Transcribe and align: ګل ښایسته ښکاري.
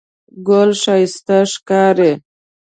ګل 0.47 0.71
ښایسته 0.81 1.37
ښکاري. 1.53 2.11